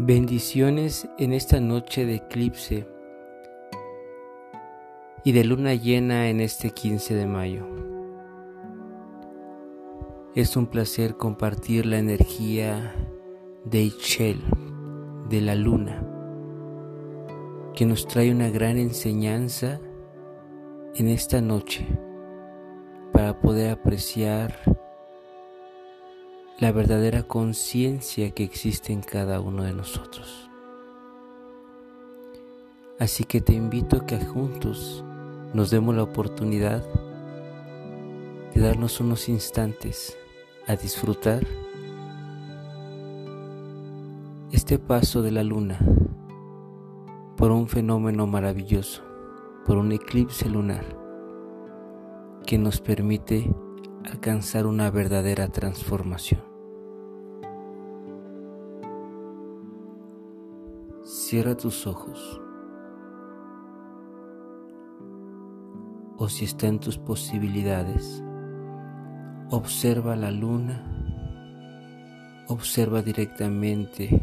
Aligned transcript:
Bendiciones 0.00 1.08
en 1.18 1.32
esta 1.32 1.58
noche 1.58 2.06
de 2.06 2.14
eclipse 2.14 2.86
y 5.24 5.32
de 5.32 5.42
luna 5.42 5.74
llena 5.74 6.28
en 6.28 6.38
este 6.38 6.70
15 6.70 7.16
de 7.16 7.26
mayo. 7.26 7.66
Es 10.36 10.56
un 10.56 10.68
placer 10.68 11.16
compartir 11.16 11.84
la 11.84 11.98
energía 11.98 12.94
de 13.64 13.82
Ichel, 13.82 14.40
de 15.30 15.40
la 15.40 15.56
luna, 15.56 16.06
que 17.74 17.84
nos 17.84 18.06
trae 18.06 18.30
una 18.30 18.50
gran 18.50 18.78
enseñanza 18.78 19.80
en 20.94 21.08
esta 21.08 21.40
noche 21.40 21.88
para 23.12 23.40
poder 23.40 23.72
apreciar 23.72 24.77
la 26.58 26.72
verdadera 26.72 27.22
conciencia 27.22 28.32
que 28.32 28.42
existe 28.42 28.92
en 28.92 29.00
cada 29.00 29.40
uno 29.40 29.62
de 29.62 29.72
nosotros. 29.72 30.50
Así 32.98 33.22
que 33.22 33.40
te 33.40 33.52
invito 33.52 33.96
a 33.96 34.06
que 34.06 34.18
juntos 34.18 35.04
nos 35.54 35.70
demos 35.70 35.94
la 35.94 36.02
oportunidad 36.02 36.84
de 38.52 38.60
darnos 38.60 38.98
unos 38.98 39.28
instantes 39.28 40.18
a 40.66 40.74
disfrutar 40.74 41.46
este 44.50 44.80
paso 44.80 45.22
de 45.22 45.30
la 45.30 45.44
luna 45.44 45.78
por 47.36 47.52
un 47.52 47.68
fenómeno 47.68 48.26
maravilloso, 48.26 49.04
por 49.64 49.78
un 49.78 49.92
eclipse 49.92 50.48
lunar 50.48 50.84
que 52.44 52.58
nos 52.58 52.80
permite 52.80 53.48
alcanzar 54.04 54.66
una 54.66 54.90
verdadera 54.90 55.46
transformación. 55.46 56.47
Cierra 61.10 61.56
tus 61.56 61.86
ojos. 61.86 62.38
O 66.18 66.28
si 66.28 66.44
está 66.44 66.66
en 66.66 66.80
tus 66.80 66.98
posibilidades, 66.98 68.22
observa 69.48 70.16
la 70.16 70.30
luna, 70.30 70.84
observa 72.48 73.00
directamente 73.00 74.20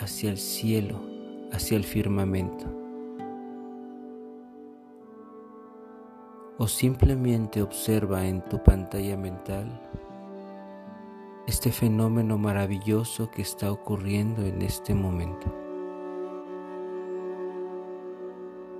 hacia 0.00 0.30
el 0.30 0.38
cielo, 0.38 1.00
hacia 1.52 1.76
el 1.76 1.84
firmamento. 1.84 2.66
O 6.58 6.66
simplemente 6.66 7.62
observa 7.62 8.26
en 8.26 8.44
tu 8.46 8.60
pantalla 8.64 9.16
mental 9.16 9.80
este 11.46 11.70
fenómeno 11.70 12.36
maravilloso 12.36 13.30
que 13.30 13.42
está 13.42 13.70
ocurriendo 13.70 14.44
en 14.44 14.60
este 14.62 14.92
momento. 14.92 15.69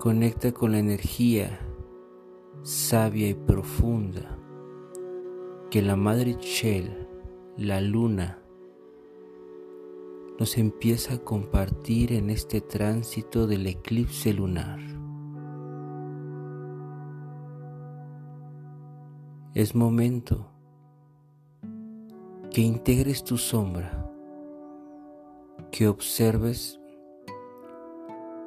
Conecta 0.00 0.52
con 0.52 0.72
la 0.72 0.78
energía 0.78 1.60
sabia 2.62 3.28
y 3.28 3.34
profunda 3.34 4.38
que 5.70 5.82
la 5.82 5.94
Madre 5.94 6.38
Shell, 6.40 7.06
la 7.58 7.82
luna, 7.82 8.38
nos 10.38 10.56
empieza 10.56 11.16
a 11.16 11.18
compartir 11.18 12.14
en 12.14 12.30
este 12.30 12.62
tránsito 12.62 13.46
del 13.46 13.66
eclipse 13.66 14.32
lunar. 14.32 14.78
Es 19.52 19.74
momento 19.74 20.50
que 22.50 22.62
integres 22.62 23.22
tu 23.22 23.36
sombra, 23.36 24.10
que 25.70 25.88
observes 25.88 26.79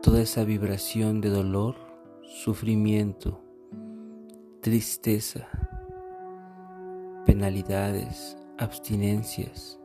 toda 0.04 0.20
esa 0.20 0.44
vibración 0.44 1.22
de 1.22 1.30
dolor, 1.30 1.76
sufrimiento, 2.24 3.40
tristeza, 4.60 5.48
penalidades, 7.26 8.38
abstinencias, 8.58 9.80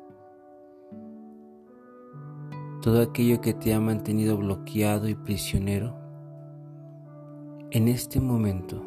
todo 2.83 3.01
aquello 3.01 3.41
que 3.41 3.55
te 3.55 3.73
ha 3.73 3.79
mantenido 3.79 4.37
bloqueado 4.37 5.09
y 5.09 5.15
prisionero, 5.15 5.97
en 7.71 7.87
este 7.87 8.19
momento, 8.19 8.83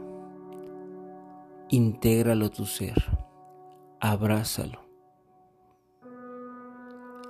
intégralo 1.69 2.49
tu 2.49 2.65
ser, 2.65 3.01
abrázalo, 4.01 4.81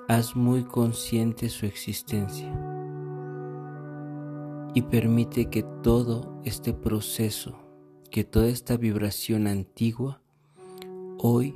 haz 0.07 0.35
muy 0.35 0.63
consciente 0.63 1.49
su 1.49 1.67
existencia 1.67 2.70
y 4.73 4.83
permite 4.83 5.49
que 5.49 5.63
todo 5.83 6.39
este 6.43 6.73
proceso, 6.73 7.59
que 8.09 8.23
toda 8.23 8.47
esta 8.47 8.77
vibración 8.77 9.47
antigua, 9.47 10.21
hoy 11.17 11.53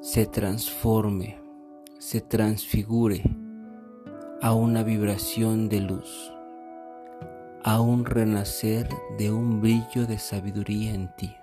se 0.00 0.26
transforme, 0.26 1.40
se 1.98 2.20
transfigure 2.20 3.22
a 4.40 4.54
una 4.54 4.84
vibración 4.84 5.68
de 5.68 5.80
luz, 5.80 6.32
a 7.64 7.80
un 7.80 8.04
renacer 8.04 8.88
de 9.18 9.32
un 9.32 9.60
brillo 9.60 10.06
de 10.06 10.18
sabiduría 10.18 10.94
en 10.94 11.10
ti. 11.16 11.34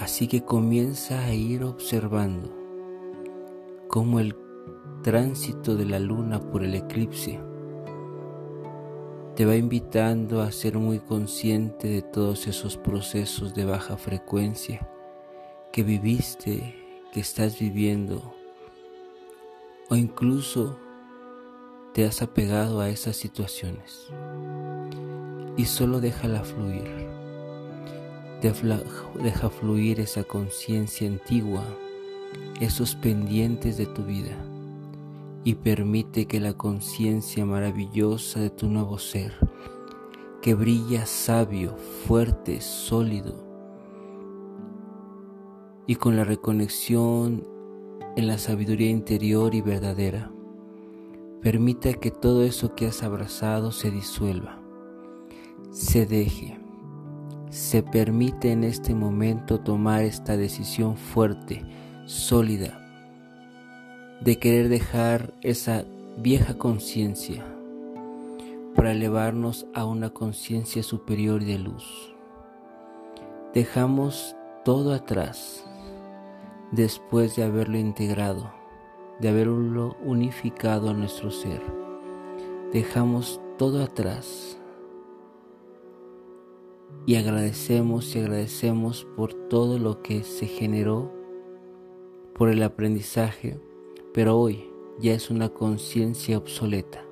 Así 0.00 0.26
que 0.28 0.42
comienza 0.42 1.20
a 1.20 1.32
ir 1.32 1.62
observando 1.62 2.52
cómo 3.88 4.18
el 4.18 4.45
tránsito 5.06 5.76
de 5.76 5.84
la 5.84 6.00
luna 6.00 6.40
por 6.40 6.64
el 6.64 6.74
eclipse 6.74 7.38
te 9.36 9.46
va 9.46 9.54
invitando 9.54 10.42
a 10.42 10.50
ser 10.50 10.78
muy 10.78 10.98
consciente 10.98 11.86
de 11.86 12.02
todos 12.02 12.48
esos 12.48 12.76
procesos 12.76 13.54
de 13.54 13.64
baja 13.66 13.96
frecuencia 13.98 14.90
que 15.72 15.84
viviste, 15.84 16.74
que 17.12 17.20
estás 17.20 17.56
viviendo, 17.60 18.34
o 19.90 19.94
incluso 19.94 20.76
te 21.94 22.04
has 22.04 22.20
apegado 22.20 22.80
a 22.80 22.88
esas 22.88 23.14
situaciones. 23.14 24.08
Y 25.56 25.66
solo 25.66 26.00
déjala 26.00 26.42
fluir. 26.42 27.06
Deja 28.42 29.50
fluir 29.50 30.00
esa 30.00 30.24
conciencia 30.24 31.06
antigua, 31.06 31.62
esos 32.60 32.96
pendientes 32.96 33.76
de 33.76 33.86
tu 33.86 34.02
vida 34.02 34.36
y 35.46 35.54
permite 35.54 36.26
que 36.26 36.40
la 36.40 36.54
conciencia 36.54 37.46
maravillosa 37.46 38.40
de 38.40 38.50
tu 38.50 38.68
nuevo 38.68 38.98
ser, 38.98 39.32
que 40.42 40.54
brilla 40.54 41.06
sabio, 41.06 41.76
fuerte, 41.76 42.60
sólido, 42.60 43.46
y 45.86 45.94
con 45.94 46.16
la 46.16 46.24
reconexión 46.24 47.46
en 48.16 48.26
la 48.26 48.38
sabiduría 48.38 48.90
interior 48.90 49.54
y 49.54 49.60
verdadera, 49.60 50.32
permita 51.40 51.94
que 51.94 52.10
todo 52.10 52.42
eso 52.42 52.74
que 52.74 52.88
has 52.88 53.04
abrazado 53.04 53.70
se 53.70 53.92
disuelva, 53.92 54.60
se 55.70 56.06
deje, 56.06 56.58
se 57.50 57.84
permite 57.84 58.50
en 58.50 58.64
este 58.64 58.96
momento 58.96 59.60
tomar 59.60 60.02
esta 60.02 60.36
decisión 60.36 60.96
fuerte, 60.96 61.64
sólida, 62.04 62.85
de 64.20 64.38
querer 64.38 64.68
dejar 64.68 65.34
esa 65.42 65.84
vieja 66.16 66.56
conciencia 66.56 67.44
para 68.74 68.92
elevarnos 68.92 69.66
a 69.74 69.84
una 69.84 70.10
conciencia 70.10 70.82
superior 70.82 71.44
de 71.44 71.58
luz. 71.58 72.14
Dejamos 73.54 74.36
todo 74.64 74.92
atrás 74.92 75.64
después 76.72 77.36
de 77.36 77.44
haberlo 77.44 77.78
integrado, 77.78 78.52
de 79.20 79.28
haberlo 79.28 79.96
unificado 80.04 80.90
a 80.90 80.94
nuestro 80.94 81.30
ser. 81.30 81.62
Dejamos 82.72 83.40
todo 83.56 83.82
atrás 83.82 84.58
y 87.06 87.16
agradecemos 87.16 88.14
y 88.14 88.20
agradecemos 88.20 89.06
por 89.16 89.32
todo 89.32 89.78
lo 89.78 90.02
que 90.02 90.22
se 90.24 90.46
generó, 90.46 91.12
por 92.34 92.48
el 92.50 92.62
aprendizaje, 92.62 93.60
pero 94.16 94.40
hoy 94.40 94.64
ya 94.98 95.12
es 95.12 95.28
una 95.28 95.50
conciencia 95.50 96.38
obsoleta. 96.38 97.04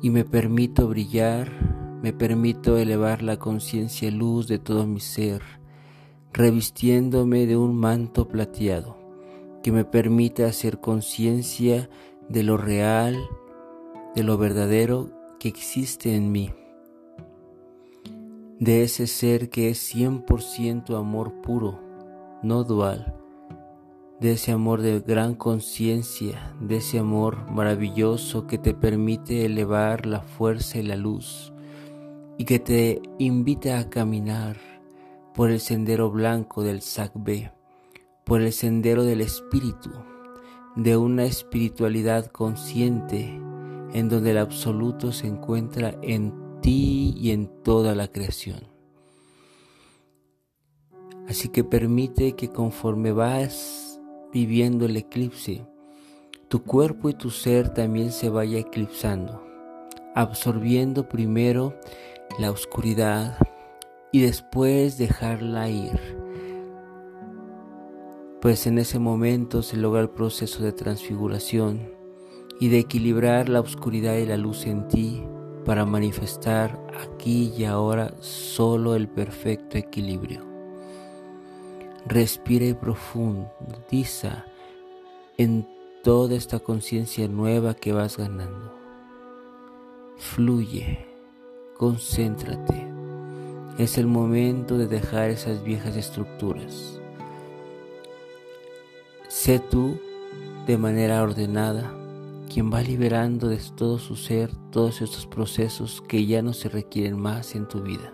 Y 0.00 0.10
me 0.10 0.24
permito 0.24 0.86
brillar, 0.86 1.50
me 2.00 2.12
permito 2.12 2.78
elevar 2.78 3.20
la 3.20 3.40
conciencia 3.40 4.08
luz 4.12 4.46
de 4.46 4.60
todo 4.60 4.86
mi 4.86 5.00
ser, 5.00 5.42
revistiéndome 6.32 7.46
de 7.46 7.56
un 7.56 7.74
manto 7.74 8.28
plateado 8.28 8.96
que 9.60 9.72
me 9.72 9.84
permite 9.84 10.44
hacer 10.44 10.78
conciencia 10.78 11.90
de 12.28 12.44
lo 12.44 12.56
real, 12.56 13.16
de 14.14 14.22
lo 14.22 14.38
verdadero 14.38 15.10
que 15.40 15.48
existe 15.48 16.14
en 16.14 16.30
mí, 16.30 16.52
de 18.60 18.84
ese 18.84 19.08
ser 19.08 19.50
que 19.50 19.70
es 19.70 19.92
100% 19.92 20.96
amor 20.96 21.42
puro, 21.42 21.80
no 22.44 22.62
dual, 22.62 23.25
de 24.20 24.32
ese 24.32 24.52
amor 24.52 24.80
de 24.80 25.00
gran 25.00 25.34
conciencia, 25.34 26.54
de 26.60 26.76
ese 26.76 26.98
amor 26.98 27.50
maravilloso 27.50 28.46
que 28.46 28.56
te 28.56 28.72
permite 28.72 29.44
elevar 29.44 30.06
la 30.06 30.22
fuerza 30.22 30.78
y 30.78 30.82
la 30.82 30.96
luz 30.96 31.52
y 32.38 32.44
que 32.44 32.58
te 32.58 33.02
invita 33.18 33.78
a 33.78 33.90
caminar 33.90 34.56
por 35.34 35.50
el 35.50 35.60
sendero 35.60 36.10
blanco 36.10 36.62
del 36.62 36.80
Sakbe, 36.80 37.52
por 38.24 38.40
el 38.40 38.52
sendero 38.52 39.04
del 39.04 39.20
espíritu, 39.20 39.90
de 40.76 40.96
una 40.96 41.24
espiritualidad 41.24 42.26
consciente 42.26 43.38
en 43.92 44.08
donde 44.08 44.30
el 44.30 44.38
absoluto 44.38 45.12
se 45.12 45.26
encuentra 45.26 45.94
en 46.02 46.60
ti 46.62 47.14
y 47.18 47.32
en 47.32 47.48
toda 47.62 47.94
la 47.94 48.08
creación. 48.08 48.60
Así 51.28 51.48
que 51.48 51.64
permite 51.64 52.32
que 52.32 52.48
conforme 52.48 53.12
vas 53.12 53.85
viviendo 54.36 54.84
el 54.84 54.98
eclipse, 54.98 55.64
tu 56.48 56.62
cuerpo 56.62 57.08
y 57.08 57.14
tu 57.14 57.30
ser 57.30 57.70
también 57.70 58.12
se 58.12 58.28
vaya 58.28 58.58
eclipsando, 58.58 59.42
absorbiendo 60.14 61.08
primero 61.08 61.74
la 62.38 62.50
oscuridad 62.50 63.38
y 64.12 64.20
después 64.20 64.98
dejarla 64.98 65.70
ir. 65.70 66.18
Pues 68.42 68.66
en 68.66 68.76
ese 68.76 68.98
momento 68.98 69.62
se 69.62 69.78
logra 69.78 70.02
el 70.02 70.10
proceso 70.10 70.62
de 70.62 70.72
transfiguración 70.72 71.88
y 72.60 72.68
de 72.68 72.80
equilibrar 72.80 73.48
la 73.48 73.60
oscuridad 73.60 74.18
y 74.18 74.26
la 74.26 74.36
luz 74.36 74.66
en 74.66 74.86
ti 74.88 75.24
para 75.64 75.86
manifestar 75.86 76.78
aquí 77.02 77.54
y 77.56 77.64
ahora 77.64 78.12
solo 78.20 78.96
el 78.96 79.08
perfecto 79.08 79.78
equilibrio. 79.78 80.55
Respira 82.08 82.64
y 82.64 82.74
profundiza 82.74 84.44
en 85.36 85.68
toda 86.04 86.36
esta 86.36 86.60
conciencia 86.60 87.26
nueva 87.26 87.74
que 87.74 87.92
vas 87.92 88.16
ganando. 88.16 88.72
Fluye, 90.16 91.04
concéntrate. 91.76 92.86
Es 93.76 93.98
el 93.98 94.06
momento 94.06 94.78
de 94.78 94.86
dejar 94.86 95.30
esas 95.30 95.62
viejas 95.64 95.96
estructuras. 95.96 97.00
Sé 99.28 99.58
tú 99.58 99.98
de 100.66 100.78
manera 100.78 101.22
ordenada 101.22 101.92
quien 102.48 102.72
va 102.72 102.82
liberando 102.82 103.48
de 103.48 103.58
todo 103.76 103.98
su 103.98 104.16
ser 104.16 104.50
todos 104.70 105.02
estos 105.02 105.26
procesos 105.26 106.02
que 106.06 106.24
ya 106.24 106.40
no 106.40 106.52
se 106.52 106.68
requieren 106.68 107.20
más 107.20 107.54
en 107.54 107.66
tu 107.66 107.82
vida. 107.82 108.12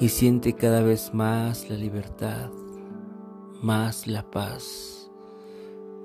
Y 0.00 0.10
siente 0.10 0.52
cada 0.52 0.82
vez 0.82 1.12
más 1.12 1.68
la 1.68 1.76
libertad, 1.76 2.50
más 3.60 4.06
la 4.06 4.30
paz, 4.30 5.10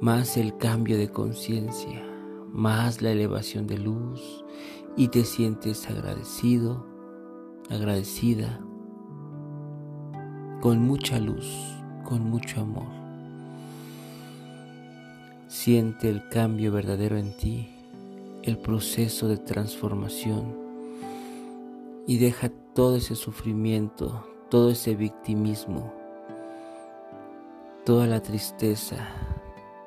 más 0.02 0.36
el 0.36 0.58
cambio 0.58 0.98
de 0.98 1.12
conciencia, 1.12 2.04
más 2.52 3.04
la 3.04 3.12
elevación 3.12 3.68
de 3.68 3.78
luz 3.78 4.44
y 4.98 5.10
te 5.10 5.24
sientes 5.24 5.88
agradecido, 5.88 6.88
agradecida, 7.70 8.60
con 10.60 10.80
mucha 10.80 11.20
luz, 11.20 11.48
con 12.04 12.24
mucho 12.24 12.62
amor. 12.62 12.90
Siente 15.48 16.10
el 16.10 16.28
cambio 16.30 16.72
verdadero 16.72 17.16
en 17.18 17.38
ti, 17.38 17.70
el 18.42 18.58
proceso 18.58 19.28
de 19.28 19.38
transformación 19.38 20.63
y 22.08 22.18
deja 22.18 22.50
todo 22.74 22.98
ese 22.98 23.16
sufrimiento, 23.16 24.26
todo 24.50 24.72
ese 24.72 24.96
victimismo, 24.96 25.94
toda 27.86 28.08
la 28.08 28.22
tristeza, 28.22 28.98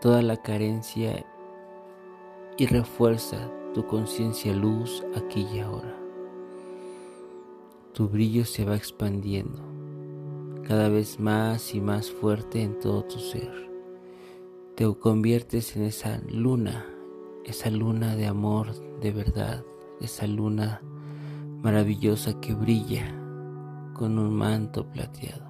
toda 0.00 0.22
la 0.22 0.36
carencia 0.36 1.24
y 2.56 2.66
refuerza 2.66 3.50
tu 3.74 3.86
conciencia 3.86 4.54
luz 4.54 5.04
aquí 5.14 5.46
y 5.52 5.60
ahora. 5.60 5.94
Tu 7.92 8.08
brillo 8.08 8.44
se 8.44 8.64
va 8.64 8.76
expandiendo 8.76 9.62
cada 10.66 10.88
vez 10.88 11.20
más 11.20 11.74
y 11.74 11.80
más 11.80 12.10
fuerte 12.10 12.62
en 12.62 12.78
todo 12.80 13.04
tu 13.04 13.18
ser 13.18 13.66
te 14.76 14.84
conviertes 14.94 15.74
en 15.74 15.84
esa 15.84 16.20
luna, 16.28 16.84
esa 17.46 17.70
luna 17.70 18.14
de 18.14 18.26
amor 18.26 18.74
de 19.00 19.10
verdad, 19.10 19.64
esa 20.02 20.26
luna 20.26 20.82
maravillosa 21.62 22.40
que 22.40 22.54
brilla 22.54 23.06
con 23.94 24.18
un 24.18 24.34
manto 24.34 24.88
plateado 24.90 25.46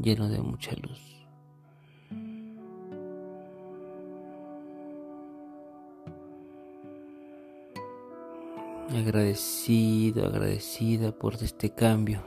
lleno 0.00 0.28
de 0.28 0.40
mucha 0.40 0.72
luz. 0.74 1.00
Agradecido, 8.90 10.26
agradecida 10.26 11.12
por 11.12 11.34
este 11.34 11.70
cambio. 11.70 12.22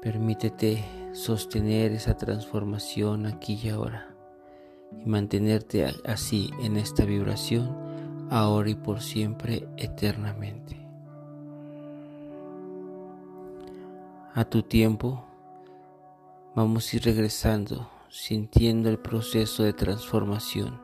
Permítete 0.00 0.82
sostener 1.12 1.92
esa 1.92 2.16
transformación 2.16 3.26
aquí 3.26 3.60
y 3.62 3.68
ahora 3.68 4.14
y 5.04 5.08
mantenerte 5.08 5.84
así 6.06 6.50
en 6.62 6.78
esta 6.78 7.04
vibración 7.04 7.87
ahora 8.30 8.70
y 8.70 8.74
por 8.74 9.00
siempre 9.00 9.68
eternamente. 9.76 10.76
A 14.34 14.44
tu 14.44 14.62
tiempo 14.62 15.24
vamos 16.54 16.92
a 16.92 16.96
ir 16.96 17.04
regresando 17.04 17.88
sintiendo 18.10 18.88
el 18.88 18.98
proceso 18.98 19.62
de 19.62 19.72
transformación 19.72 20.80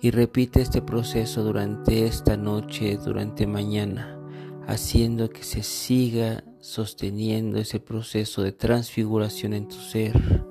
y 0.00 0.10
repite 0.10 0.60
este 0.60 0.82
proceso 0.82 1.42
durante 1.42 2.06
esta 2.06 2.36
noche, 2.36 2.98
durante 2.98 3.46
mañana, 3.46 4.18
haciendo 4.66 5.30
que 5.30 5.42
se 5.42 5.62
siga 5.62 6.44
sosteniendo 6.60 7.58
ese 7.58 7.80
proceso 7.80 8.42
de 8.42 8.52
transfiguración 8.52 9.54
en 9.54 9.68
tu 9.68 9.76
ser. 9.76 10.44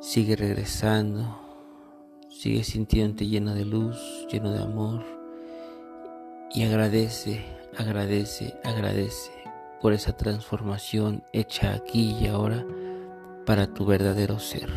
Sigue 0.00 0.36
regresando, 0.36 1.49
sigue 2.40 2.64
sintiéndote 2.64 3.26
lleno 3.26 3.54
de 3.54 3.66
luz, 3.66 4.26
lleno 4.32 4.50
de 4.50 4.62
amor 4.62 5.04
y 6.54 6.62
agradece, 6.62 7.44
agradece, 7.76 8.58
agradece 8.64 9.30
por 9.82 9.92
esa 9.92 10.16
transformación 10.16 11.22
hecha 11.34 11.74
aquí 11.74 12.16
y 12.18 12.28
ahora 12.28 12.64
para 13.44 13.74
tu 13.74 13.84
verdadero 13.84 14.38
ser. 14.38 14.70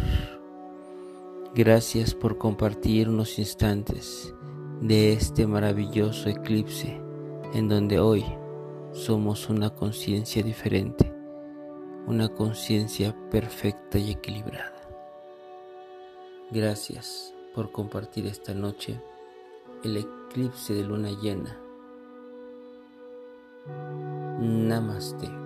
Gracias 1.56 2.14
por 2.14 2.38
compartir 2.38 3.08
unos 3.08 3.40
instantes 3.40 4.36
de 4.82 5.14
este 5.14 5.48
maravilloso 5.48 6.28
eclipse 6.28 7.00
en 7.54 7.70
donde 7.70 7.98
hoy 7.98 8.26
somos 8.92 9.48
una 9.48 9.70
conciencia 9.70 10.44
diferente, 10.44 11.14
una 12.08 12.28
conciencia 12.28 13.16
perfecta 13.32 14.00
y 14.00 14.12
equilibrada. 14.12 14.82
Gracias 16.52 17.34
por 17.54 17.72
compartir 17.72 18.26
esta 18.26 18.54
noche 18.54 19.00
el 19.84 19.98
eclipse 19.98 20.74
de 20.74 20.84
luna 20.84 21.10
llena. 21.12 21.58
Namaste. 24.40 25.44